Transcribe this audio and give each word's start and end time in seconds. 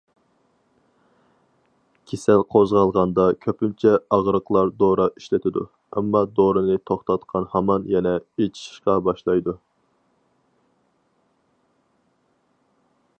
كېسەل 2.11 2.41
قوزغالغاندا 2.55 3.25
كۆپىنچە 3.47 3.91
ئاغرىقلار 4.17 4.71
دورا 4.79 5.07
ئىشلىتىدۇ، 5.19 5.65
ئەمما 5.99 6.23
دورىنى 6.41 6.79
توختاتقان 6.91 7.47
ھامان 7.53 7.87
يەنە 7.97 8.17
ئېچىشىشقا 8.23 8.97
باشلايدۇ. 9.09 9.57